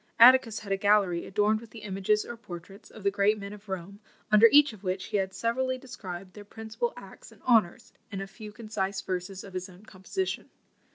Atticus 0.17 0.57
had 0.57 0.71
a 0.71 0.77
gallery 0.77 1.27
adorned 1.27 1.61
with 1.61 1.69
the 1.69 1.83
images 1.83 2.25
or 2.25 2.35
portraits 2.35 2.89
of 2.89 3.03
the 3.03 3.11
great 3.11 3.37
men 3.37 3.53
of 3.53 3.69
Rome, 3.69 3.99
under 4.31 4.47
each 4.51 4.73
of 4.73 4.83
which 4.83 5.05
he 5.05 5.17
had 5.17 5.31
severally 5.31 5.77
described 5.77 6.33
their 6.33 6.43
principal 6.43 6.91
acts 6.97 7.31
and 7.31 7.43
honours, 7.43 7.93
in 8.11 8.19
a 8.19 8.25
few 8.25 8.51
concise 8.51 8.99
verses 9.01 9.43
of 9.43 9.53
his 9.53 9.69
own 9.69 9.85
composition. 9.85 10.49